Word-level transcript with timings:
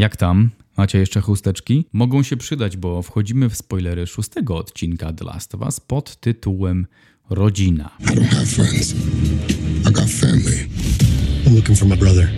Jak 0.00 0.16
tam? 0.16 0.50
Macie 0.76 0.98
jeszcze 0.98 1.20
chusteczki? 1.20 1.84
Mogą 1.92 2.22
się 2.22 2.36
przydać, 2.36 2.76
bo 2.76 3.02
wchodzimy 3.02 3.48
w 3.48 3.56
spoilery 3.56 4.06
szóstego 4.06 4.56
odcinka 4.56 5.12
The 5.12 5.24
Last 5.24 5.54
of 5.54 5.60
Us 5.60 5.80
pod 5.80 6.16
tytułem 6.16 6.86
Rodzina. 7.30 7.90
I 8.00 8.04
don't 8.04 8.24
have 8.24 8.46
friends. 8.46 8.94
I 9.88 9.92
got 9.92 10.10
family. 10.10 10.68
I'm 11.46 11.54
looking 11.54 11.78
for 11.78 11.88
my 11.88 11.96
brother. 11.96 12.28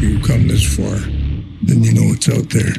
You 0.00 0.20
come 0.20 0.44
this 0.44 0.76
far, 0.76 0.98
then 1.68 1.84
you 1.84 1.92
know 1.92 2.04
what's 2.04 2.36
out 2.36 2.48
there. 2.48 2.72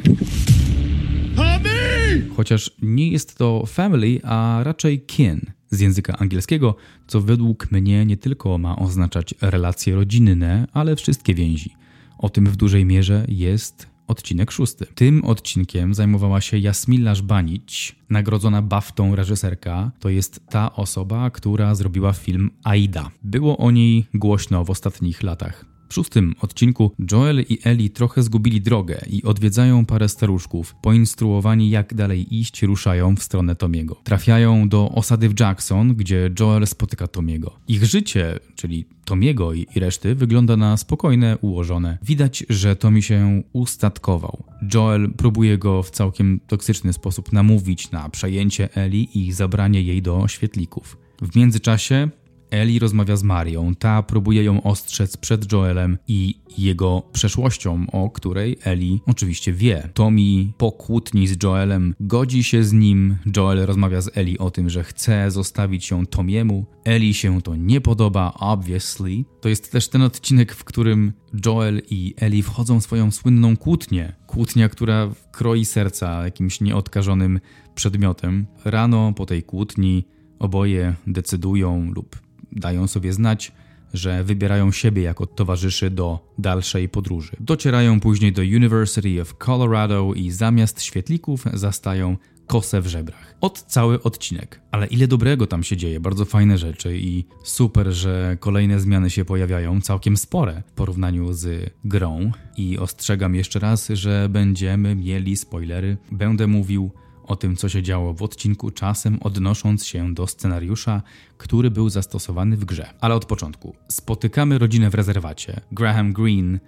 Chociaż 2.37 2.71
nie 2.81 3.09
jest 3.11 3.37
to 3.37 3.65
family, 3.65 4.19
a 4.23 4.59
raczej 4.63 5.01
kin 5.01 5.41
z 5.69 5.79
języka 5.79 6.17
angielskiego, 6.17 6.75
co 7.07 7.21
według 7.21 7.71
mnie 7.71 8.05
nie 8.05 8.17
tylko 8.17 8.57
ma 8.57 8.75
oznaczać 8.79 9.35
relacje 9.41 9.95
rodzinne, 9.95 10.67
ale 10.73 10.95
wszystkie 10.95 11.35
więzi. 11.35 11.79
O 12.19 12.29
tym 12.29 12.45
w 12.45 12.55
dużej 12.55 12.85
mierze 12.85 13.25
jest 13.27 13.87
odcinek 14.07 14.51
szósty. 14.51 14.85
Tym 14.95 15.23
odcinkiem 15.25 15.93
zajmowała 15.93 16.41
się 16.41 16.57
Jasmila 16.57 17.15
Żbanić, 17.15 17.95
nagrodzona 18.09 18.61
baftą 18.61 19.15
reżyserka. 19.15 19.91
To 19.99 20.09
jest 20.09 20.41
ta 20.49 20.75
osoba, 20.75 21.29
która 21.29 21.75
zrobiła 21.75 22.13
film 22.13 22.51
Aida. 22.63 23.11
Było 23.23 23.57
o 23.57 23.71
niej 23.71 24.05
głośno 24.13 24.65
w 24.65 24.69
ostatnich 24.69 25.23
latach. 25.23 25.78
W 25.89 25.93
szóstym 25.93 26.35
odcinku 26.41 26.91
Joel 27.11 27.45
i 27.49 27.59
Ellie 27.63 27.89
trochę 27.89 28.23
zgubili 28.23 28.61
drogę 28.61 29.01
i 29.09 29.23
odwiedzają 29.23 29.85
parę 29.85 30.09
staruszków. 30.09 30.75
Poinstruowani 30.81 31.69
jak 31.69 31.93
dalej 31.93 32.39
iść, 32.39 32.63
ruszają 32.63 33.15
w 33.15 33.23
stronę 33.23 33.55
Tomiego. 33.55 34.01
Trafiają 34.03 34.69
do 34.69 34.89
osady 34.89 35.29
w 35.29 35.39
Jackson, 35.39 35.95
gdzie 35.95 36.29
Joel 36.39 36.67
spotyka 36.67 37.07
Tomiego. 37.07 37.59
Ich 37.67 37.85
życie, 37.85 38.39
czyli 38.55 38.85
Tomiego 39.05 39.53
i 39.53 39.65
reszty, 39.75 40.15
wygląda 40.15 40.57
na 40.57 40.77
spokojne, 40.77 41.37
ułożone. 41.37 41.97
Widać, 42.03 42.45
że 42.49 42.75
Tommy 42.75 43.01
się 43.01 43.43
ustatkował. 43.53 44.43
Joel 44.73 45.11
próbuje 45.17 45.57
go 45.57 45.83
w 45.83 45.91
całkiem 45.91 46.39
toksyczny 46.47 46.93
sposób 46.93 47.33
namówić 47.33 47.91
na 47.91 48.09
przejęcie 48.09 48.75
Ellie 48.75 49.03
i 49.03 49.31
zabranie 49.31 49.81
jej 49.81 50.01
do 50.01 50.27
świetlików. 50.27 50.97
W 51.21 51.35
międzyczasie 51.35 52.09
Eli 52.51 52.79
rozmawia 52.79 53.15
z 53.15 53.23
Marią. 53.23 53.75
Ta 53.75 54.03
próbuje 54.03 54.43
ją 54.43 54.63
ostrzec 54.63 55.17
przed 55.17 55.51
Joelem 55.51 55.97
i 56.07 56.35
jego 56.57 57.03
przeszłością, 57.11 57.85
o 57.91 58.09
której 58.09 58.57
Eli 58.63 59.01
oczywiście 59.05 59.53
wie. 59.53 59.89
Tommy 59.93 60.53
po 60.57 60.71
kłótni 60.71 61.27
z 61.27 61.43
Joelem 61.43 61.95
godzi 61.99 62.43
się 62.43 62.63
z 62.63 62.73
nim. 62.73 63.17
Joel 63.37 63.65
rozmawia 63.65 64.01
z 64.01 64.17
Eli 64.17 64.37
o 64.37 64.51
tym, 64.51 64.69
że 64.69 64.83
chce 64.83 65.31
zostawić 65.31 65.91
ją 65.91 66.05
Tomiemu. 66.05 66.65
Eli 66.85 67.13
się 67.13 67.41
to 67.41 67.55
nie 67.55 67.81
podoba, 67.81 68.33
obviously. 68.39 69.23
To 69.41 69.49
jest 69.49 69.71
też 69.71 69.87
ten 69.87 70.01
odcinek, 70.01 70.53
w 70.53 70.63
którym 70.63 71.13
Joel 71.45 71.81
i 71.89 72.13
Eli 72.17 72.43
wchodzą 72.43 72.79
w 72.79 72.83
swoją 72.83 73.11
słynną 73.11 73.57
kłótnię. 73.57 74.15
Kłótnia, 74.27 74.69
która 74.69 75.09
kroi 75.31 75.65
serca 75.65 76.23
jakimś 76.23 76.61
nieodkażonym 76.61 77.39
przedmiotem. 77.75 78.47
Rano 78.65 79.13
po 79.13 79.25
tej 79.25 79.43
kłótni 79.43 80.05
oboje 80.39 80.95
decydują 81.07 81.91
lub 81.91 82.28
dają 82.51 82.87
sobie 82.87 83.13
znać, 83.13 83.51
że 83.93 84.23
wybierają 84.23 84.71
siebie 84.71 85.01
jako 85.01 85.25
towarzyszy 85.25 85.89
do 85.89 86.33
dalszej 86.37 86.89
podróży. 86.89 87.31
Docierają 87.39 87.99
później 87.99 88.33
do 88.33 88.41
University 88.41 89.21
of 89.21 89.37
Colorado 89.37 90.13
i 90.15 90.31
zamiast 90.31 90.81
świetlików 90.81 91.43
zastają 91.53 92.17
kosę 92.47 92.81
w 92.81 92.87
żebrach. 92.87 93.35
Od 93.41 93.61
cały 93.61 94.03
odcinek. 94.03 94.61
Ale 94.71 94.87
ile 94.87 95.07
dobrego 95.07 95.47
tam 95.47 95.63
się 95.63 95.77
dzieje, 95.77 95.99
bardzo 95.99 96.25
fajne 96.25 96.57
rzeczy 96.57 96.97
i 96.97 97.25
super, 97.43 97.87
że 97.91 98.37
kolejne 98.39 98.79
zmiany 98.79 99.09
się 99.09 99.25
pojawiają, 99.25 99.81
całkiem 99.81 100.17
spore 100.17 100.63
w 100.67 100.71
porównaniu 100.71 101.33
z 101.33 101.73
grą. 101.83 102.31
I 102.57 102.77
ostrzegam 102.77 103.35
jeszcze 103.35 103.59
raz, 103.59 103.87
że 103.87 104.29
będziemy 104.29 104.95
mieli 104.95 105.37
spoilery. 105.37 105.97
Będę 106.11 106.47
mówił 106.47 106.91
o 107.29 107.35
tym, 107.35 107.55
co 107.55 107.69
się 107.69 107.83
działo 107.83 108.13
w 108.13 108.23
odcinku, 108.23 108.71
czasem 108.71 109.17
odnosząc 109.21 109.85
się 109.85 110.13
do 110.13 110.27
scenariusza, 110.27 111.01
który 111.37 111.71
był 111.71 111.89
zastosowany 111.89 112.57
w 112.57 112.65
grze. 112.65 112.89
Ale 113.01 113.15
od 113.15 113.25
początku. 113.25 113.75
Spotykamy 113.87 114.57
rodzinę 114.57 114.89
w 114.89 114.95
rezerwacie. 114.95 115.61
Graham 115.71 116.13
Greene 116.13 116.59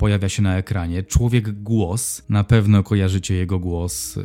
pojawia 0.00 0.28
się 0.28 0.42
na 0.42 0.56
ekranie. 0.56 1.02
Człowiek 1.02 1.62
głos, 1.62 2.22
na 2.28 2.44
pewno 2.44 2.82
kojarzycie 2.82 3.34
jego 3.34 3.58
głos, 3.58 4.16
yy, 4.16 4.24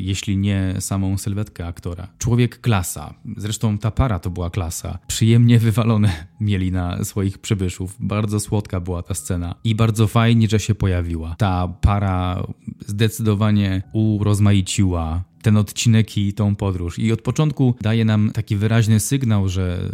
jeśli 0.00 0.36
nie 0.36 0.74
samą 0.80 1.18
sylwetkę 1.18 1.66
aktora. 1.66 2.08
Człowiek 2.18 2.60
klasa, 2.60 3.14
zresztą 3.36 3.78
ta 3.78 3.90
para 3.90 4.18
to 4.18 4.30
była 4.30 4.50
klasa. 4.50 4.98
Przyjemnie 5.06 5.58
wywalone 5.58 6.26
mieli 6.40 6.72
na 6.72 7.04
swoich 7.04 7.38
przybyszów. 7.38 7.96
Bardzo 8.00 8.40
słodka 8.40 8.80
była 8.80 9.02
ta 9.02 9.14
scena 9.14 9.54
i 9.64 9.74
bardzo 9.74 10.06
fajnie, 10.06 10.48
że 10.48 10.60
się 10.60 10.74
pojawiła. 10.74 11.34
Ta 11.38 11.68
para 11.68 12.46
zdecydowanie 12.86 13.82
urozmaiciła 13.92 15.24
ten 15.46 15.56
odcinek 15.56 16.18
i 16.18 16.32
tą 16.32 16.56
podróż. 16.56 16.98
I 16.98 17.12
od 17.12 17.22
początku 17.22 17.74
daje 17.80 18.04
nam 18.04 18.30
taki 18.34 18.56
wyraźny 18.56 19.00
sygnał, 19.00 19.48
że, 19.48 19.90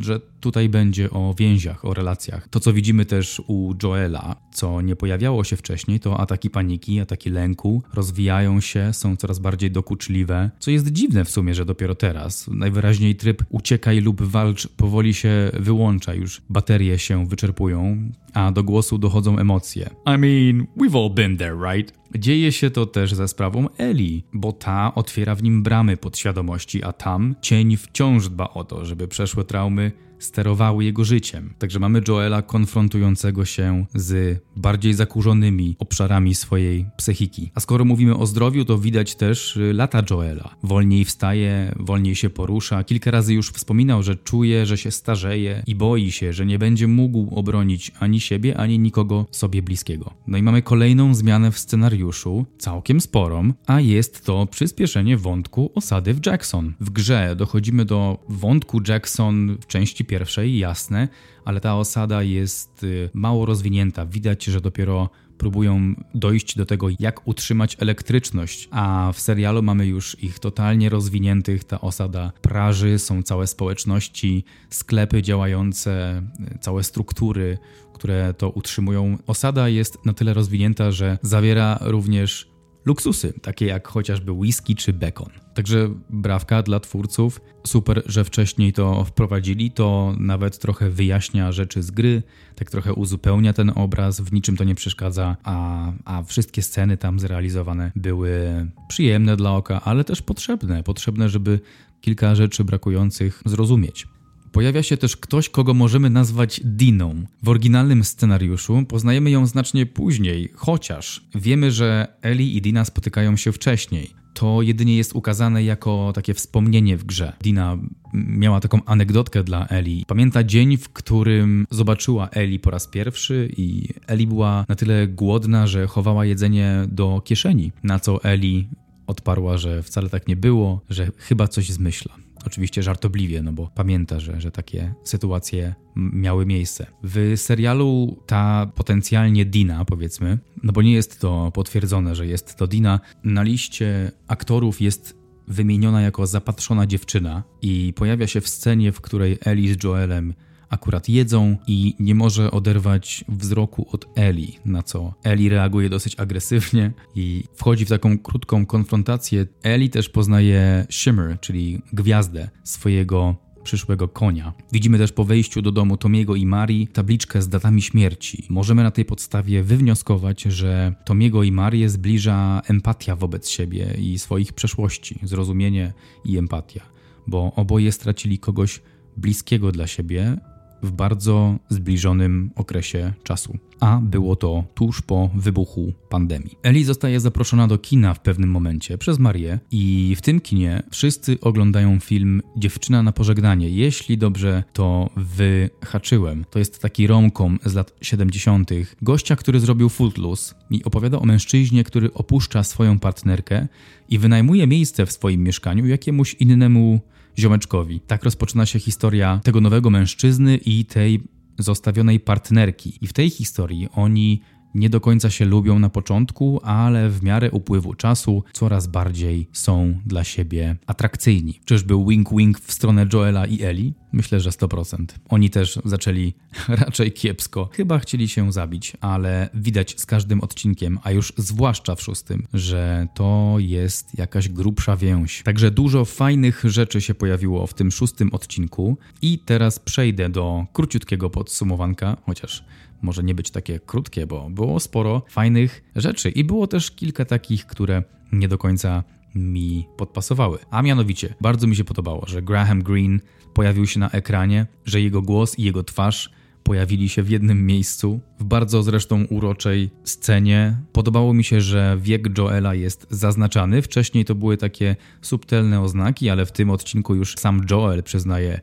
że 0.00 0.20
tutaj 0.40 0.68
będzie 0.68 1.10
o 1.10 1.34
więziach, 1.38 1.84
o 1.84 1.94
relacjach. 1.94 2.48
To, 2.48 2.60
co 2.60 2.72
widzimy 2.72 3.04
też 3.04 3.42
u 3.46 3.74
Joela, 3.82 4.36
co 4.52 4.80
nie 4.80 4.96
pojawiało 4.96 5.44
się 5.44 5.56
wcześniej, 5.56 6.00
to 6.00 6.20
ataki 6.20 6.50
paniki, 6.50 7.00
ataki 7.00 7.30
lęku 7.30 7.82
rozwijają 7.94 8.60
się, 8.60 8.92
są 8.92 9.16
coraz 9.16 9.38
bardziej 9.38 9.70
dokuczliwe, 9.70 10.50
co 10.58 10.70
jest 10.70 10.92
dziwne 10.92 11.24
w 11.24 11.30
sumie, 11.30 11.54
że 11.54 11.64
dopiero 11.64 11.94
teraz. 11.94 12.48
Najwyraźniej 12.48 13.16
tryb 13.16 13.42
uciekaj 13.50 14.00
lub 14.00 14.22
walcz 14.22 14.68
powoli 14.68 15.14
się 15.14 15.50
wyłącza, 15.52 16.14
już 16.14 16.42
baterie 16.48 16.98
się 16.98 17.26
wyczerpują, 17.26 18.10
a 18.34 18.52
do 18.52 18.62
głosu 18.62 18.98
dochodzą 18.98 19.38
emocje. 19.38 19.90
I 20.06 20.18
mean, 20.18 20.66
we've 20.76 21.04
all 21.04 21.10
been 21.14 21.36
there, 21.36 21.56
right? 21.72 22.06
Dzieje 22.18 22.52
się 22.52 22.70
to 22.70 22.86
też 22.86 23.14
za 23.14 23.28
sprawą 23.28 23.66
Eli, 23.78 24.24
bo 24.32 24.52
ta 24.52 24.94
otwiera 24.94 25.34
w 25.34 25.42
nim 25.42 25.62
bramy 25.62 25.96
podświadomości, 25.96 26.84
a 26.84 26.92
tam 26.92 27.34
cień 27.40 27.76
wciąż 27.76 28.28
dba 28.28 28.48
o 28.48 28.64
to, 28.64 28.84
żeby 28.84 29.08
przeszłe 29.08 29.44
traumy 29.44 29.92
sterowały 30.18 30.84
jego 30.84 31.04
życiem. 31.04 31.54
Także 31.58 31.78
mamy 31.78 32.02
Joela 32.08 32.42
konfrontującego 32.42 33.44
się 33.44 33.86
z 33.94 34.40
bardziej 34.56 34.94
zakurzonymi 34.94 35.76
obszarami 35.78 36.34
swojej 36.34 36.86
psychiki. 36.96 37.50
A 37.54 37.60
skoro 37.60 37.84
mówimy 37.84 38.16
o 38.16 38.26
zdrowiu, 38.26 38.64
to 38.64 38.78
widać 38.78 39.14
też 39.14 39.56
y, 39.56 39.72
lata 39.72 40.02
Joela. 40.10 40.56
Wolniej 40.62 41.04
wstaje, 41.04 41.74
wolniej 41.78 42.14
się 42.14 42.30
porusza. 42.30 42.84
Kilka 42.84 43.10
razy 43.10 43.34
już 43.34 43.50
wspominał, 43.50 44.02
że 44.02 44.16
czuje, 44.16 44.66
że 44.66 44.78
się 44.78 44.90
starzeje 44.90 45.62
i 45.66 45.74
boi 45.74 46.12
się, 46.12 46.32
że 46.32 46.46
nie 46.46 46.58
będzie 46.58 46.86
mógł 46.86 47.34
obronić 47.34 47.92
ani 48.00 48.20
siebie, 48.20 48.56
ani 48.56 48.78
nikogo 48.78 49.26
sobie 49.30 49.62
bliskiego. 49.62 50.14
No 50.26 50.38
i 50.38 50.42
mamy 50.42 50.62
kolejną 50.62 51.14
zmianę 51.14 51.52
w 51.52 51.58
scenariuszu, 51.58 52.46
całkiem 52.58 53.00
sporą, 53.00 53.52
a 53.66 53.80
jest 53.80 54.24
to 54.24 54.46
przyspieszenie 54.46 55.16
wątku 55.16 55.70
osady 55.74 56.14
w 56.14 56.26
Jackson. 56.26 56.74
W 56.80 56.90
grze 56.90 57.36
dochodzimy 57.36 57.84
do 57.84 58.18
wątku 58.28 58.80
Jackson 58.88 59.56
w 59.60 59.66
części 59.66 60.04
pierwszej, 60.06 60.58
jasne, 60.58 61.08
ale 61.44 61.60
ta 61.60 61.76
osada 61.76 62.22
jest 62.22 62.84
y, 62.84 63.10
mało 63.14 63.46
rozwinięta. 63.46 64.06
Widać, 64.06 64.44
że 64.44 64.60
dopiero 64.60 65.10
próbują 65.38 65.94
dojść 66.14 66.56
do 66.56 66.66
tego, 66.66 66.88
jak 66.98 67.28
utrzymać 67.28 67.76
elektryczność, 67.80 68.68
a 68.70 69.12
w 69.14 69.20
serialu 69.20 69.62
mamy 69.62 69.86
już 69.86 70.22
ich 70.22 70.38
totalnie 70.38 70.88
rozwiniętych. 70.88 71.64
Ta 71.64 71.80
osada 71.80 72.32
praży, 72.42 72.98
są 72.98 73.22
całe 73.22 73.46
społeczności, 73.46 74.44
sklepy 74.70 75.22
działające, 75.22 76.22
y, 76.54 76.58
całe 76.58 76.82
struktury, 76.82 77.58
które 77.94 78.34
to 78.34 78.50
utrzymują. 78.50 79.18
Osada 79.26 79.68
jest 79.68 80.04
na 80.04 80.14
tyle 80.14 80.34
rozwinięta, 80.34 80.90
że 80.90 81.18
zawiera 81.22 81.78
również 81.80 82.55
luksusy, 82.86 83.32
takie 83.42 83.66
jak 83.66 83.88
chociażby 83.88 84.32
whisky 84.32 84.74
czy 84.74 84.92
bekon. 84.92 85.28
Także 85.54 85.88
brawka 86.10 86.62
dla 86.62 86.80
twórców. 86.80 87.40
Super, 87.66 88.02
że 88.06 88.24
wcześniej 88.24 88.72
to 88.72 89.04
wprowadzili. 89.04 89.70
To 89.70 90.14
nawet 90.18 90.58
trochę 90.58 90.90
wyjaśnia 90.90 91.52
rzeczy 91.52 91.82
z 91.82 91.90
gry, 91.90 92.22
tak 92.54 92.70
trochę 92.70 92.94
uzupełnia 92.94 93.52
ten 93.52 93.72
obraz, 93.74 94.20
w 94.20 94.32
niczym 94.32 94.56
to 94.56 94.64
nie 94.64 94.74
przeszkadza, 94.74 95.36
a, 95.44 95.92
a 96.04 96.22
wszystkie 96.22 96.62
sceny 96.62 96.96
tam 96.96 97.20
zrealizowane 97.20 97.92
były 97.96 98.66
przyjemne 98.88 99.36
dla 99.36 99.52
oka, 99.52 99.80
ale 99.84 100.04
też 100.04 100.22
potrzebne. 100.22 100.82
Potrzebne, 100.82 101.28
żeby 101.28 101.60
kilka 102.00 102.34
rzeczy 102.34 102.64
brakujących 102.64 103.42
zrozumieć. 103.46 104.06
Pojawia 104.52 104.82
się 104.82 104.96
też 104.96 105.16
ktoś, 105.16 105.48
kogo 105.48 105.74
możemy 105.74 106.10
nazwać 106.10 106.60
Diną. 106.64 107.24
W 107.42 107.48
oryginalnym 107.48 108.04
scenariuszu 108.04 108.84
poznajemy 108.88 109.30
ją 109.30 109.46
znacznie 109.46 109.86
później, 109.86 110.52
chociaż 110.54 111.24
wiemy, 111.34 111.70
że 111.70 112.06
Eli 112.22 112.56
i 112.56 112.62
Dina 112.62 112.84
spotykają 112.84 113.36
się 113.36 113.52
wcześniej. 113.52 114.10
To 114.34 114.62
jedynie 114.62 114.96
jest 114.96 115.14
ukazane 115.14 115.64
jako 115.64 116.12
takie 116.14 116.34
wspomnienie 116.34 116.96
w 116.96 117.04
grze. 117.04 117.32
Dina 117.42 117.78
miała 118.14 118.60
taką 118.60 118.84
anegdotkę 118.84 119.44
dla 119.44 119.66
Eli. 119.66 120.04
Pamięta 120.06 120.44
dzień, 120.44 120.76
w 120.76 120.88
którym 120.88 121.66
zobaczyła 121.70 122.28
Eli 122.28 122.58
po 122.58 122.70
raz 122.70 122.86
pierwszy 122.86 123.50
i 123.56 123.88
Eli 124.06 124.26
była 124.26 124.64
na 124.68 124.74
tyle 124.74 125.08
głodna, 125.08 125.66
że 125.66 125.86
chowała 125.86 126.24
jedzenie 126.24 126.84
do 126.88 127.22
kieszeni. 127.24 127.72
Na 127.82 127.98
co 128.00 128.24
Eli 128.24 128.68
odparła, 129.06 129.58
że 129.58 129.82
wcale 129.82 130.08
tak 130.08 130.28
nie 130.28 130.36
było, 130.36 130.80
że 130.90 131.10
chyba 131.16 131.48
coś 131.48 131.70
zmyśla. 131.70 132.25
Oczywiście 132.46 132.82
żartobliwie, 132.82 133.42
no 133.42 133.52
bo 133.52 133.70
pamięta, 133.74 134.20
że, 134.20 134.40
że 134.40 134.50
takie 134.50 134.94
sytuacje 135.04 135.74
miały 135.96 136.46
miejsce. 136.46 136.86
W 137.02 137.32
serialu 137.36 138.16
ta 138.26 138.72
potencjalnie 138.74 139.44
Dina, 139.44 139.84
powiedzmy, 139.84 140.38
no 140.62 140.72
bo 140.72 140.82
nie 140.82 140.92
jest 140.92 141.20
to 141.20 141.50
potwierdzone, 141.54 142.14
że 142.14 142.26
jest 142.26 142.56
to 142.56 142.66
Dina, 142.66 143.00
na 143.24 143.42
liście 143.42 144.12
aktorów 144.28 144.80
jest 144.80 145.16
wymieniona 145.48 146.02
jako 146.02 146.26
zapatrzona 146.26 146.86
dziewczyna 146.86 147.42
i 147.62 147.92
pojawia 147.96 148.26
się 148.26 148.40
w 148.40 148.48
scenie, 148.48 148.92
w 148.92 149.00
której 149.00 149.38
Ellie 149.44 149.74
z 149.74 149.84
Joelem 149.84 150.34
akurat 150.70 151.08
jedzą 151.08 151.56
i 151.66 151.94
nie 151.98 152.14
może 152.14 152.50
oderwać 152.50 153.24
wzroku 153.28 153.86
od 153.92 154.06
Eli, 154.14 154.58
na 154.64 154.82
co 154.82 155.14
Eli 155.24 155.48
reaguje 155.48 155.88
dosyć 155.88 156.20
agresywnie 156.20 156.92
i 157.14 157.44
wchodzi 157.54 157.84
w 157.84 157.88
taką 157.88 158.18
krótką 158.18 158.66
konfrontację. 158.66 159.46
Eli 159.62 159.90
też 159.90 160.08
poznaje 160.08 160.86
Shimmer, 160.90 161.40
czyli 161.40 161.82
gwiazdę 161.92 162.48
swojego 162.64 163.46
przyszłego 163.66 164.08
konia. 164.08 164.52
Widzimy 164.72 164.98
też 164.98 165.12
po 165.12 165.24
wejściu 165.24 165.62
do 165.62 165.72
domu 165.72 165.96
Tomiego 165.96 166.36
i 166.36 166.46
Marii 166.46 166.88
tabliczkę 166.88 167.42
z 167.42 167.48
datami 167.48 167.82
śmierci. 167.82 168.46
Możemy 168.48 168.82
na 168.82 168.90
tej 168.90 169.04
podstawie 169.04 169.62
wywnioskować, 169.62 170.42
że 170.42 170.94
Tomiego 171.04 171.42
i 171.42 171.52
Marię 171.52 171.88
zbliża 171.88 172.62
empatia 172.68 173.16
wobec 173.16 173.48
siebie 173.48 173.94
i 173.98 174.18
swoich 174.18 174.52
przeszłości, 174.52 175.18
zrozumienie 175.22 175.92
i 176.24 176.38
empatia, 176.38 176.80
bo 177.26 177.52
oboje 177.56 177.92
stracili 177.92 178.38
kogoś 178.38 178.82
bliskiego 179.16 179.72
dla 179.72 179.86
siebie 179.86 180.36
w 180.82 180.90
bardzo 180.92 181.58
zbliżonym 181.68 182.50
okresie 182.54 183.12
czasu. 183.22 183.58
A 183.80 184.00
było 184.02 184.36
to 184.36 184.64
tuż 184.74 185.02
po 185.02 185.30
wybuchu 185.34 185.92
pandemii. 186.08 186.58
Eli 186.62 186.84
zostaje 186.84 187.20
zaproszona 187.20 187.66
do 187.66 187.78
kina 187.78 188.14
w 188.14 188.20
pewnym 188.20 188.50
momencie 188.50 188.98
przez 188.98 189.18
Marię 189.18 189.58
i 189.70 190.14
w 190.18 190.22
tym 190.22 190.40
kinie 190.40 190.82
wszyscy 190.90 191.40
oglądają 191.40 192.00
film 192.00 192.42
Dziewczyna 192.56 193.02
na 193.02 193.12
pożegnanie. 193.12 193.70
Jeśli 193.70 194.18
dobrze 194.18 194.64
to 194.72 195.10
wyhaczyłem, 195.16 196.44
to 196.50 196.58
jest 196.58 196.82
taki 196.82 197.06
romkom 197.06 197.58
z 197.64 197.74
lat 197.74 197.94
70. 198.00 198.70
Gościa, 199.02 199.36
który 199.36 199.60
zrobił 199.60 199.88
Footloose 199.88 200.54
i 200.70 200.84
opowiada 200.84 201.18
o 201.18 201.24
mężczyźnie, 201.24 201.84
który 201.84 202.12
opuszcza 202.12 202.62
swoją 202.62 202.98
partnerkę 202.98 203.68
i 204.08 204.18
wynajmuje 204.18 204.66
miejsce 204.66 205.06
w 205.06 205.12
swoim 205.12 205.42
mieszkaniu 205.42 205.86
jakiemuś 205.86 206.34
innemu 206.34 207.00
ziomeczkowi. 207.38 208.00
Tak 208.00 208.24
rozpoczyna 208.24 208.66
się 208.66 208.78
historia 208.78 209.40
tego 209.44 209.60
nowego 209.60 209.90
mężczyzny 209.90 210.56
i 210.56 210.84
tej 210.84 211.20
zostawionej 211.58 212.20
partnerki. 212.20 212.98
I 213.00 213.06
w 213.06 213.12
tej 213.12 213.30
historii 213.30 213.88
oni 213.94 214.40
nie 214.76 214.90
do 214.90 215.00
końca 215.00 215.30
się 215.30 215.44
lubią 215.44 215.78
na 215.78 215.90
początku, 215.90 216.60
ale 216.62 217.10
w 217.10 217.22
miarę 217.22 217.50
upływu 217.50 217.94
czasu 217.94 218.44
coraz 218.52 218.86
bardziej 218.86 219.48
są 219.52 220.00
dla 220.06 220.24
siebie 220.24 220.76
atrakcyjni. 220.86 221.60
Czyżby 221.64 221.94
wink-wink 221.94 222.60
w 222.60 222.72
stronę 222.72 223.06
Joela 223.12 223.46
i 223.46 223.62
Eli? 223.62 223.94
Myślę, 224.12 224.40
że 224.40 224.50
100%. 224.50 225.04
Oni 225.28 225.50
też 225.50 225.78
zaczęli 225.84 226.34
raczej 226.84 227.12
kiepsko. 227.12 227.68
Chyba 227.72 227.98
chcieli 227.98 228.28
się 228.28 228.52
zabić, 228.52 228.92
ale 229.00 229.48
widać 229.54 229.94
z 230.00 230.06
każdym 230.06 230.40
odcinkiem, 230.40 230.98
a 231.02 231.10
już 231.10 231.32
zwłaszcza 231.36 231.94
w 231.94 232.02
szóstym, 232.02 232.46
że 232.54 233.08
to 233.14 233.56
jest 233.58 234.18
jakaś 234.18 234.48
grubsza 234.48 234.96
więź. 234.96 235.42
Także 235.42 235.70
dużo 235.70 236.04
fajnych 236.04 236.62
rzeczy 236.64 237.00
się 237.00 237.14
pojawiło 237.14 237.66
w 237.66 237.74
tym 237.74 237.90
szóstym 237.90 238.34
odcinku 238.34 238.98
i 239.22 239.38
teraz 239.38 239.78
przejdę 239.78 240.28
do 240.28 240.66
króciutkiego 240.72 241.30
podsumowanka, 241.30 242.16
chociaż 242.26 242.64
może 243.02 243.22
nie 243.22 243.34
być 243.34 243.50
takie 243.50 243.80
krótkie, 243.80 244.26
bo 244.26 244.50
było 244.50 244.80
sporo 244.80 245.22
fajnych 245.28 245.84
rzeczy 245.96 246.30
i 246.30 246.44
było 246.44 246.66
też 246.66 246.90
kilka 246.90 247.24
takich, 247.24 247.66
które 247.66 248.02
nie 248.32 248.48
do 248.48 248.58
końca 248.58 249.04
mi 249.34 249.86
podpasowały. 249.96 250.58
A 250.70 250.82
mianowicie, 250.82 251.34
bardzo 251.40 251.66
mi 251.66 251.76
się 251.76 251.84
podobało, 251.84 252.26
że 252.26 252.42
Graham 252.42 252.82
Greene 252.82 253.18
pojawił 253.54 253.86
się 253.86 254.00
na 254.00 254.10
ekranie, 254.10 254.66
że 254.84 255.00
jego 255.00 255.22
głos 255.22 255.58
i 255.58 255.62
jego 255.62 255.84
twarz 255.84 256.30
pojawili 256.66 257.08
się 257.08 257.22
w 257.22 257.30
jednym 257.30 257.66
miejscu, 257.66 258.20
w 258.38 258.44
bardzo 258.44 258.82
zresztą 258.82 259.24
uroczej 259.24 259.90
scenie. 260.04 260.76
Podobało 260.92 261.34
mi 261.34 261.44
się, 261.44 261.60
że 261.60 261.98
wiek 262.00 262.38
Joela 262.38 262.74
jest 262.74 263.06
zaznaczany. 263.10 263.82
Wcześniej 263.82 264.24
to 264.24 264.34
były 264.34 264.56
takie 264.56 264.96
subtelne 265.22 265.80
oznaki, 265.80 266.30
ale 266.30 266.46
w 266.46 266.52
tym 266.52 266.70
odcinku 266.70 267.14
już 267.14 267.34
sam 267.38 267.66
Joel 267.70 268.02
przyznaje. 268.02 268.60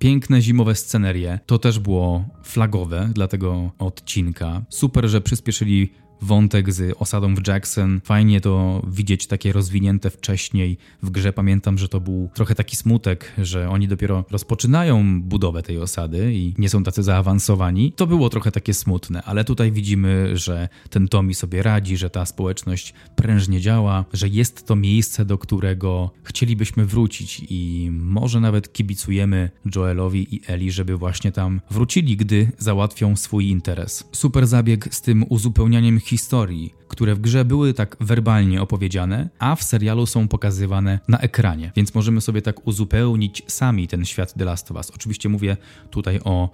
Piękne 0.00 0.42
zimowe 0.42 0.74
scenerie. 0.74 1.38
To 1.46 1.58
też 1.58 1.78
było 1.78 2.24
flagowe 2.42 3.08
dla 3.14 3.28
tego 3.28 3.70
odcinka. 3.78 4.62
Super, 4.68 5.08
że 5.08 5.20
przyspieszyli 5.20 5.92
wątek 6.20 6.72
z 6.72 6.96
osadą 6.98 7.34
w 7.34 7.46
Jackson. 7.46 8.00
Fajnie 8.04 8.40
to 8.40 8.82
widzieć 8.88 9.26
takie 9.26 9.52
rozwinięte 9.52 10.10
wcześniej 10.10 10.78
w 11.02 11.10
grze. 11.10 11.32
Pamiętam, 11.32 11.78
że 11.78 11.88
to 11.88 12.00
był 12.00 12.30
trochę 12.34 12.54
taki 12.54 12.76
smutek, 12.76 13.32
że 13.38 13.70
oni 13.70 13.88
dopiero 13.88 14.24
rozpoczynają 14.30 15.22
budowę 15.22 15.62
tej 15.62 15.78
osady 15.78 16.34
i 16.34 16.54
nie 16.58 16.68
są 16.68 16.84
tacy 16.84 17.02
zaawansowani. 17.02 17.92
To 17.92 18.06
było 18.06 18.30
trochę 18.30 18.52
takie 18.52 18.74
smutne, 18.74 19.22
ale 19.22 19.44
tutaj 19.44 19.72
widzimy, 19.72 20.36
że 20.36 20.68
ten 20.90 21.08
Tommy 21.08 21.34
sobie 21.34 21.62
radzi, 21.62 21.96
że 21.96 22.10
ta 22.10 22.26
społeczność 22.26 22.94
prężnie 23.16 23.60
działa, 23.60 24.04
że 24.12 24.28
jest 24.28 24.66
to 24.66 24.76
miejsce, 24.76 25.24
do 25.24 25.38
którego 25.38 26.10
chcielibyśmy 26.22 26.86
wrócić 26.86 27.42
i 27.50 27.90
może 27.92 28.40
nawet 28.40 28.72
kibicujemy 28.72 29.50
Joelowi 29.74 30.34
i 30.34 30.40
Eli, 30.46 30.72
żeby 30.72 30.96
właśnie 30.96 31.32
tam 31.32 31.60
wrócili, 31.70 32.16
gdy 32.16 32.52
załatwią 32.58 33.16
swój 33.16 33.48
interes. 33.48 34.04
Super 34.12 34.46
zabieg 34.46 34.94
z 34.94 35.02
tym 35.02 35.24
uzupełnianiem 35.28 36.00
historii, 36.08 36.74
które 36.88 37.14
w 37.14 37.20
grze 37.20 37.44
były 37.44 37.74
tak 37.74 37.96
werbalnie 38.00 38.62
opowiedziane, 38.62 39.28
a 39.38 39.56
w 39.56 39.62
serialu 39.62 40.06
są 40.06 40.28
pokazywane 40.28 40.98
na 41.08 41.18
ekranie. 41.18 41.72
Więc 41.76 41.94
możemy 41.94 42.20
sobie 42.20 42.42
tak 42.42 42.66
uzupełnić 42.66 43.42
sami 43.46 43.88
ten 43.88 44.04
świat 44.04 44.34
The 44.34 44.44
Last 44.44 44.70
of 44.70 44.76
Us. 44.76 44.90
Oczywiście 44.90 45.28
mówię 45.28 45.56
tutaj 45.90 46.20
o 46.24 46.50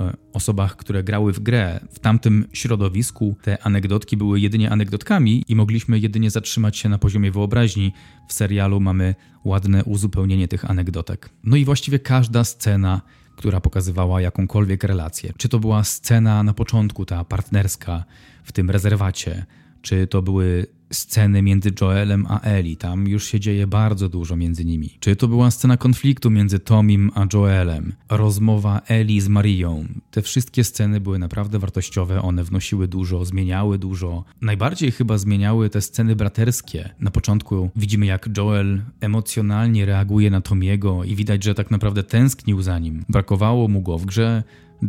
e, 0.00 0.16
osobach, 0.32 0.76
które 0.76 1.04
grały 1.04 1.32
w 1.32 1.40
grę. 1.40 1.80
W 1.92 1.98
tamtym 1.98 2.44
środowisku 2.52 3.36
te 3.42 3.62
anegdotki 3.62 4.16
były 4.16 4.40
jedynie 4.40 4.70
anegdotkami 4.70 5.44
i 5.48 5.56
mogliśmy 5.56 5.98
jedynie 5.98 6.30
zatrzymać 6.30 6.76
się 6.76 6.88
na 6.88 6.98
poziomie 6.98 7.30
wyobraźni. 7.30 7.92
W 8.28 8.32
serialu 8.32 8.80
mamy 8.80 9.14
ładne 9.44 9.84
uzupełnienie 9.84 10.48
tych 10.48 10.70
anegdotek. 10.70 11.30
No 11.44 11.56
i 11.56 11.64
właściwie 11.64 11.98
każda 11.98 12.44
scena 12.44 13.00
która 13.36 13.60
pokazywała 13.60 14.20
jakąkolwiek 14.20 14.84
relację. 14.84 15.32
Czy 15.36 15.48
to 15.48 15.58
była 15.58 15.84
scena 15.84 16.42
na 16.42 16.54
początku, 16.54 17.04
ta 17.06 17.24
partnerska 17.24 18.04
w 18.44 18.52
tym 18.52 18.70
rezerwacie, 18.70 19.46
czy 19.82 20.06
to 20.06 20.22
były 20.22 20.66
sceny 20.94 21.42
między 21.42 21.70
Joelem 21.80 22.26
a 22.28 22.40
Eli, 22.40 22.76
tam 22.76 23.08
już 23.08 23.24
się 23.24 23.40
dzieje 23.40 23.66
bardzo 23.66 24.08
dużo 24.08 24.36
między 24.36 24.64
nimi. 24.64 24.90
Czy 25.00 25.16
to 25.16 25.28
była 25.28 25.50
scena 25.50 25.76
konfliktu 25.76 26.30
między 26.30 26.58
Tomim 26.58 27.10
a 27.14 27.26
Joelem, 27.32 27.92
rozmowa 28.08 28.80
Eli 28.88 29.20
z 29.20 29.28
Marią. 29.28 29.84
Te 30.10 30.22
wszystkie 30.22 30.64
sceny 30.64 31.00
były 31.00 31.18
naprawdę 31.18 31.58
wartościowe, 31.58 32.22
one 32.22 32.44
wnosiły 32.44 32.88
dużo, 32.88 33.24
zmieniały 33.24 33.78
dużo. 33.78 34.24
Najbardziej 34.40 34.90
chyba 34.90 35.18
zmieniały 35.18 35.70
te 35.70 35.80
sceny 35.80 36.16
braterskie. 36.16 36.90
Na 37.00 37.10
początku 37.10 37.70
widzimy 37.76 38.06
jak 38.06 38.28
Joel 38.36 38.82
emocjonalnie 39.00 39.86
reaguje 39.86 40.30
na 40.30 40.40
Tomiego 40.40 41.04
i 41.04 41.16
widać, 41.16 41.44
że 41.44 41.54
tak 41.54 41.70
naprawdę 41.70 42.02
tęsknił 42.02 42.62
za 42.62 42.78
nim. 42.78 43.04
Brakowało 43.08 43.68
mu 43.68 43.82
go 43.82 43.98
w 43.98 44.06
grze, 44.06 44.42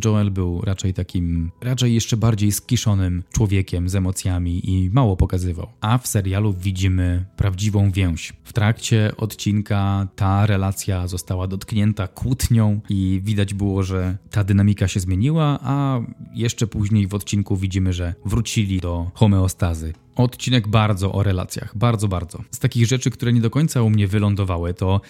Joel 0.04 0.30
był 0.30 0.60
raczej 0.60 0.94
takim, 0.94 1.50
raczej 1.60 1.94
jeszcze 1.94 2.16
bardziej 2.16 2.52
skiszonym 2.52 3.22
człowiekiem 3.32 3.88
z 3.88 3.94
emocjami 3.94 4.70
i 4.70 4.90
mało 4.90 5.16
pokazywał. 5.16 5.68
A 5.80 5.98
w 5.98 6.06
serialu 6.06 6.52
widzimy 6.52 7.24
prawdziwą 7.36 7.90
więź. 7.90 8.32
W 8.44 8.52
trakcie 8.52 9.12
odcinka 9.16 10.08
ta 10.16 10.46
relacja 10.46 11.06
została 11.08 11.46
dotknięta 11.46 12.08
kłótnią 12.08 12.80
i 12.88 13.20
widać 13.24 13.54
było, 13.54 13.82
że 13.82 14.16
ta 14.30 14.44
dynamika 14.44 14.88
się 14.88 15.00
zmieniła, 15.00 15.58
a 15.62 16.00
jeszcze 16.34 16.66
później 16.66 17.06
w 17.06 17.14
odcinku 17.14 17.56
widzimy, 17.56 17.92
że 17.92 18.14
wrócili 18.24 18.80
do 18.80 19.10
homeostazy. 19.14 19.92
Odcinek 20.16 20.68
bardzo 20.68 21.12
o 21.12 21.22
relacjach, 21.22 21.78
bardzo, 21.78 22.08
bardzo. 22.08 22.42
Z 22.50 22.58
takich 22.58 22.86
rzeczy, 22.86 23.10
które 23.10 23.32
nie 23.32 23.40
do 23.40 23.50
końca 23.50 23.82
u 23.82 23.90
mnie 23.90 24.08
wylądowały, 24.08 24.74
to 24.74 25.00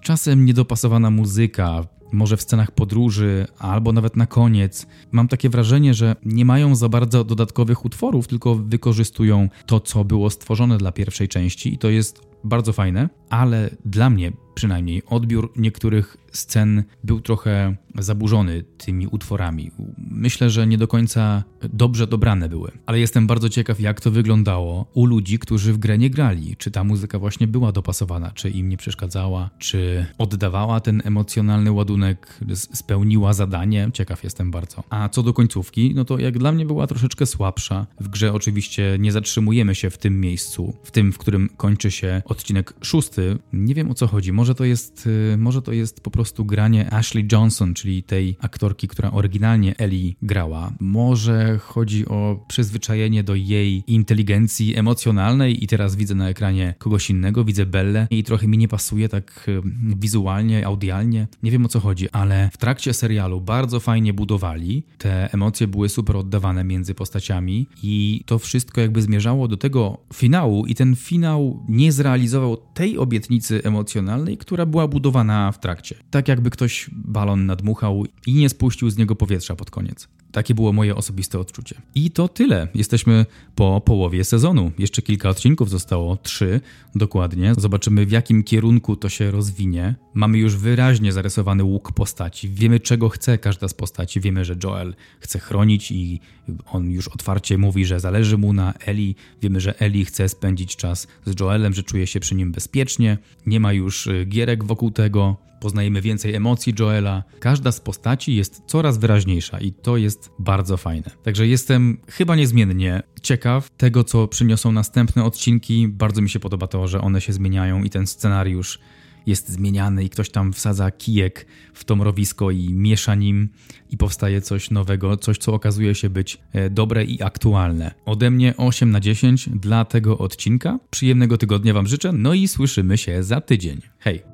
czasem 0.00 0.44
niedopasowana 0.44 1.10
muzyka, 1.10 1.84
może 2.12 2.36
w 2.36 2.42
scenach 2.42 2.70
podróży, 2.70 3.46
albo 3.58 3.92
nawet 3.92 4.16
na 4.16 4.26
koniec. 4.26 4.86
Mam 5.12 5.28
takie 5.28 5.48
wrażenie, 5.48 5.94
że 5.94 6.16
nie 6.24 6.44
mają 6.44 6.74
za 6.74 6.88
bardzo 6.88 7.24
dodatkowych 7.24 7.84
utworów, 7.84 8.28
tylko 8.28 8.54
wykorzystują 8.54 9.48
to, 9.66 9.80
co 9.80 10.04
było 10.04 10.30
stworzone 10.30 10.78
dla 10.78 10.92
pierwszej 10.92 11.28
części, 11.28 11.74
i 11.74 11.78
to 11.78 11.90
jest 11.90 12.31
bardzo 12.44 12.72
fajne, 12.72 13.08
ale 13.30 13.70
dla 13.84 14.10
mnie 14.10 14.32
przynajmniej 14.54 15.02
odbiór 15.06 15.52
niektórych 15.56 16.16
scen 16.32 16.84
był 17.04 17.20
trochę 17.20 17.76
zaburzony 17.98 18.64
tymi 18.78 19.06
utworami. 19.06 19.70
Myślę, 19.98 20.50
że 20.50 20.66
nie 20.66 20.78
do 20.78 20.88
końca 20.88 21.44
dobrze 21.72 22.06
dobrane 22.06 22.48
były, 22.48 22.70
ale 22.86 22.98
jestem 23.00 23.26
bardzo 23.26 23.48
ciekaw, 23.48 23.80
jak 23.80 24.00
to 24.00 24.10
wyglądało 24.10 24.86
u 24.94 25.06
ludzi, 25.06 25.38
którzy 25.38 25.72
w 25.72 25.78
grę 25.78 25.98
nie 25.98 26.10
grali. 26.10 26.56
Czy 26.56 26.70
ta 26.70 26.84
muzyka 26.84 27.18
właśnie 27.18 27.46
była 27.46 27.72
dopasowana, 27.72 28.30
czy 28.30 28.50
im 28.50 28.68
nie 28.68 28.76
przeszkadzała, 28.76 29.50
czy 29.58 30.06
oddawała 30.18 30.80
ten 30.80 31.02
emocjonalny 31.04 31.72
ładunek, 31.72 32.40
spełniła 32.54 33.32
zadanie. 33.32 33.90
Ciekaw 33.92 34.24
jestem 34.24 34.50
bardzo. 34.50 34.82
A 34.90 35.08
co 35.08 35.22
do 35.22 35.32
końcówki, 35.32 35.92
no 35.94 36.04
to 36.04 36.18
jak 36.18 36.38
dla 36.38 36.52
mnie 36.52 36.66
była 36.66 36.86
troszeczkę 36.86 37.26
słabsza. 37.26 37.86
W 38.00 38.08
grze 38.08 38.32
oczywiście 38.32 38.96
nie 39.00 39.12
zatrzymujemy 39.12 39.74
się 39.74 39.90
w 39.90 39.98
tym 39.98 40.20
miejscu, 40.20 40.76
w 40.82 40.90
tym, 40.90 41.12
w 41.12 41.18
którym 41.18 41.48
kończy 41.56 41.90
się 41.90 42.22
odcinek 42.32 42.74
szósty. 42.80 43.38
Nie 43.52 43.74
wiem 43.74 43.90
o 43.90 43.94
co 43.94 44.06
chodzi. 44.06 44.32
Może 44.32 44.54
to 44.54 44.64
jest, 44.64 45.06
y, 45.06 45.36
może 45.38 45.62
to 45.62 45.72
jest 45.72 46.00
po 46.00 46.10
prostu 46.10 46.44
granie 46.44 46.92
Ashley 46.92 47.28
Johnson, 47.32 47.74
czyli 47.74 48.02
tej 48.02 48.36
aktorki, 48.40 48.88
która 48.88 49.10
oryginalnie 49.10 49.76
Ellie 49.78 50.14
grała. 50.22 50.72
Może 50.80 51.58
chodzi 51.58 52.06
o 52.06 52.44
przyzwyczajenie 52.48 53.24
do 53.24 53.34
jej 53.34 53.84
inteligencji 53.86 54.76
emocjonalnej 54.76 55.64
i 55.64 55.66
teraz 55.66 55.96
widzę 55.96 56.14
na 56.14 56.28
ekranie 56.28 56.74
kogoś 56.78 57.10
innego, 57.10 57.44
widzę 57.44 57.66
Belle 57.66 58.06
i 58.10 58.24
trochę 58.24 58.48
mi 58.48 58.58
nie 58.58 58.68
pasuje 58.68 59.08
tak 59.08 59.44
y, 59.48 59.60
wizualnie, 59.96 60.66
audialnie. 60.66 61.28
Nie 61.42 61.50
wiem 61.50 61.64
o 61.64 61.68
co 61.68 61.80
chodzi, 61.80 62.10
ale 62.10 62.50
w 62.52 62.56
trakcie 62.56 62.94
serialu 62.94 63.40
bardzo 63.40 63.80
fajnie 63.80 64.12
budowali. 64.14 64.82
Te 64.98 65.32
emocje 65.32 65.68
były 65.68 65.88
super 65.88 66.16
oddawane 66.16 66.64
między 66.64 66.94
postaciami 66.94 67.66
i 67.82 68.22
to 68.26 68.38
wszystko 68.38 68.80
jakby 68.80 69.02
zmierzało 69.02 69.48
do 69.48 69.56
tego 69.56 69.98
finału 70.14 70.66
i 70.66 70.74
ten 70.74 70.96
finał 70.96 71.64
nie 71.68 71.92
zrealizował 72.28 72.56
tej 72.74 72.98
obietnicy 72.98 73.62
emocjonalnej, 73.64 74.38
która 74.38 74.66
była 74.66 74.88
budowana 74.88 75.52
w 75.52 75.60
trakcie. 75.60 75.96
Tak 76.10 76.28
jakby 76.28 76.50
ktoś 76.50 76.90
balon 76.92 77.46
nadmuchał 77.46 78.04
i 78.26 78.34
nie 78.34 78.48
spuścił 78.48 78.90
z 78.90 78.96
niego 78.96 79.16
powietrza 79.16 79.56
pod 79.56 79.70
koniec. 79.70 80.08
Takie 80.32 80.54
było 80.54 80.72
moje 80.72 80.96
osobiste 80.96 81.38
odczucie. 81.38 81.74
I 81.94 82.10
to 82.10 82.28
tyle. 82.28 82.68
Jesteśmy 82.74 83.26
po 83.54 83.80
połowie 83.80 84.24
sezonu. 84.24 84.72
Jeszcze 84.78 85.02
kilka 85.02 85.28
odcinków 85.28 85.70
zostało, 85.70 86.16
trzy 86.16 86.60
dokładnie. 86.94 87.54
Zobaczymy 87.58 88.06
w 88.06 88.10
jakim 88.10 88.42
kierunku 88.44 88.96
to 88.96 89.08
się 89.08 89.30
rozwinie. 89.30 89.94
Mamy 90.14 90.38
już 90.38 90.56
wyraźnie 90.56 91.12
zarysowany 91.12 91.64
łuk 91.64 91.92
postaci. 91.92 92.48
Wiemy 92.48 92.80
czego 92.80 93.08
chce 93.08 93.38
każda 93.38 93.68
z 93.68 93.74
postaci. 93.74 94.20
Wiemy, 94.20 94.44
że 94.44 94.56
Joel 94.64 94.94
chce 95.20 95.38
chronić 95.38 95.90
i 95.90 96.20
on 96.66 96.90
już 96.90 97.08
otwarcie 97.08 97.58
mówi, 97.58 97.84
że 97.84 98.00
zależy 98.00 98.38
mu 98.38 98.52
na 98.52 98.74
Eli. 98.86 99.14
Wiemy, 99.42 99.60
że 99.60 99.80
Eli 99.80 100.04
chce 100.04 100.28
spędzić 100.28 100.76
czas 100.76 101.06
z 101.26 101.40
Joelem, 101.40 101.74
że 101.74 101.82
czuje 101.82 102.06
się 102.06 102.11
przy 102.20 102.34
nim 102.34 102.52
bezpiecznie. 102.52 103.18
Nie 103.46 103.60
ma 103.60 103.72
już 103.72 104.06
y, 104.06 104.24
gierek 104.28 104.64
wokół 104.64 104.90
tego 104.90 105.36
poznajemy 105.62 106.00
więcej 106.00 106.34
emocji 106.34 106.74
Joela. 106.78 107.22
Każda 107.40 107.72
z 107.72 107.80
postaci 107.80 108.36
jest 108.36 108.62
coraz 108.66 108.98
wyraźniejsza 108.98 109.60
i 109.60 109.72
to 109.72 109.96
jest 109.96 110.30
bardzo 110.38 110.76
fajne. 110.76 111.10
Także 111.22 111.46
jestem 111.46 111.98
chyba 112.08 112.36
niezmiennie 112.36 113.02
ciekaw 113.22 113.70
tego, 113.70 114.04
co 114.04 114.28
przyniosą 114.28 114.72
następne 114.72 115.24
odcinki. 115.24 115.88
Bardzo 115.88 116.22
mi 116.22 116.30
się 116.30 116.40
podoba 116.40 116.66
to, 116.66 116.88
że 116.88 117.00
one 117.00 117.20
się 117.20 117.32
zmieniają 117.32 117.82
i 117.82 117.90
ten 117.90 118.06
scenariusz 118.06 118.78
jest 119.26 119.48
zmieniany 119.48 120.04
i 120.04 120.10
ktoś 120.10 120.30
tam 120.30 120.52
wsadza 120.52 120.90
kijek 120.90 121.46
w 121.74 121.84
to 121.84 121.96
mrowisko 121.96 122.50
i 122.50 122.74
miesza 122.74 123.14
nim 123.14 123.48
i 123.90 123.96
powstaje 123.96 124.40
coś 124.40 124.70
nowego, 124.70 125.16
coś 125.16 125.38
co 125.38 125.54
okazuje 125.54 125.94
się 125.94 126.10
być 126.10 126.38
e, 126.52 126.70
dobre 126.70 127.04
i 127.04 127.22
aktualne. 127.22 127.94
Ode 128.06 128.30
mnie 128.30 128.54
8 128.56 128.90
na 128.90 129.00
10 129.00 129.48
dla 129.48 129.84
tego 129.84 130.18
odcinka. 130.18 130.78
Przyjemnego 130.90 131.38
tygodnia 131.38 131.74
Wam 131.74 131.86
życzę, 131.86 132.12
no 132.12 132.34
i 132.34 132.48
słyszymy 132.48 132.98
się 132.98 133.22
za 133.22 133.40
tydzień. 133.40 133.80
Hej! 133.98 134.31